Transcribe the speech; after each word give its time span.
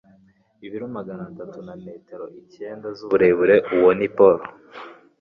Ibiro 0.65 0.85
magana 0.97 1.21
atanu 1.29 1.57
na 1.67 1.75
metero 1.85 2.25
icyenda 2.41 2.87
z'uburebure... 2.97 3.55
uwo 3.75 3.91
ni 3.99 4.07
Paul. 4.15 4.37